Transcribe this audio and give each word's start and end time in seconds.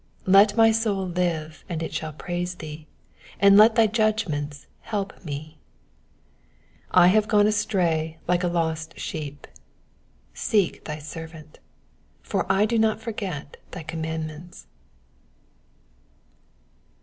175. 0.25 0.33
Let 0.33 0.57
my 0.65 0.71
soul 0.71 1.07
live, 1.09 1.63
and 1.69 1.83
it 1.83 1.93
shall 1.93 2.11
praise 2.11 2.55
thee; 2.55 2.87
and 3.39 3.55
let 3.55 3.75
thy 3.75 3.85
judgments 3.85 4.65
help 4.81 5.13
me. 5.23 5.59
176 6.89 6.97
I 6.97 7.07
have 7.09 7.27
gone 7.27 7.45
astray 7.45 8.17
like 8.27 8.41
a 8.43 8.47
lost 8.47 8.99
sheep; 8.99 9.45
seek 10.33 10.85
thy 10.85 10.97
servant; 10.97 11.59
for 12.23 12.51
I 12.51 12.65
do 12.65 12.79
not 12.79 12.99
forget 12.99 13.57
thy 13.69 13.83
commandments. 13.83 14.65